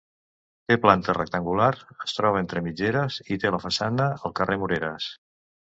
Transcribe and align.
Té 0.71 0.77
planta 0.85 1.13
rectangular, 1.17 1.67
es 2.07 2.17
troba 2.21 2.41
entre 2.45 2.65
mitgeres 2.69 3.21
i 3.37 3.41
té 3.45 3.55
la 3.57 3.63
façana 3.67 4.11
al 4.17 4.37
carrer 4.41 4.63
Moreres. 4.65 5.15